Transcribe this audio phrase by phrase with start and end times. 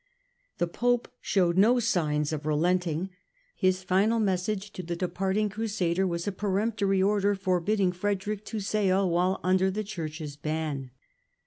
[0.57, 3.11] The Pope showed no signs of relenting.
[3.55, 9.07] His final message to the departing Crusader was a peremptory order forbidding Frederick to sail
[9.07, 10.89] while under the Church's ban.